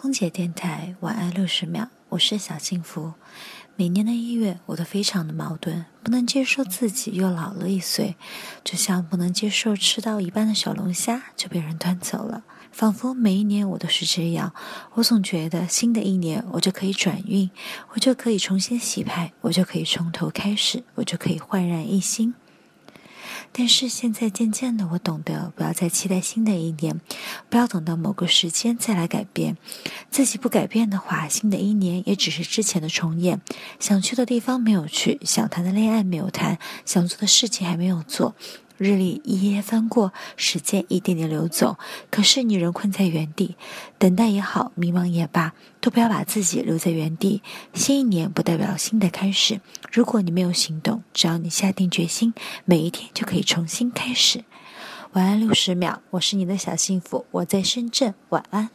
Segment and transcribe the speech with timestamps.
[0.00, 3.12] 空姐电台晚安六十秒，我是小幸福。
[3.76, 8.16] 每年的一月，我都非常的矛盾，不能接受自己又老了一岁，
[8.64, 12.44] 就像不能接受吃到一半的小龙虾就被人端走了。
[12.72, 14.54] 仿佛每一年我都是这样，
[14.94, 17.50] 我总觉得新的一年我就可以转运，
[17.90, 22.34] 我就可以重新洗牌，我就可以从头开始，我就可以焕然一新。
[23.52, 27.00] 但是现在渐渐的，我懂得不要再期待新的一年，
[27.48, 29.56] 不要等到某个时间再来改变。
[30.10, 33.40] 自己不改变的话，新的一年也只是之前的重演。
[33.78, 38.34] 想去的地方没有去，想谈的恋爱没有谈，想做的事情还没有做。
[38.78, 41.76] 日历一页页翻过，时间一点点流走，
[42.10, 43.56] 可是你仍困在原地。
[43.98, 45.52] 等待也好，迷茫也罢，
[45.82, 47.42] 都不要把自己留在原地。
[47.74, 49.60] 新一年不代表新的开始。
[49.92, 54.44] 如果你没有行动，只要你下定决心，每一天就可以重新开始。
[55.14, 58.68] 晚安六十秒，我是你的小幸福，我在深圳，晚安。